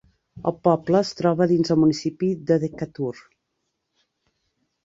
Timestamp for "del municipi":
1.71-2.31